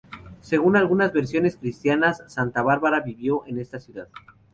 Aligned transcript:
Según 0.39 0.77
algunas 0.77 1.13
versiones 1.13 1.57
cristianas 1.57 2.23
Santa 2.25 2.63
Bárbara 2.63 3.01
vivió 3.01 3.43
en 3.45 3.59
esta 3.59 3.77
ciudad. 3.77 4.07